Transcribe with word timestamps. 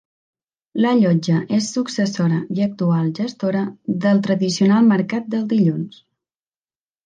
La 0.85 0.93
Llotja 1.01 1.41
és 1.57 1.67
successora 1.75 2.41
i 2.57 2.65
actual 2.67 3.13
gestora 3.21 3.63
del 4.07 4.25
tradicional 4.31 4.91
Mercat 4.97 5.33
del 5.37 5.49
Dilluns. 5.57 6.05